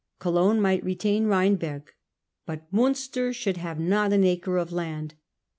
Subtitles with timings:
[0.17, 1.83] Cologne might retain Rhynberg.
[2.47, 5.13] But Munster should have not an acre of land.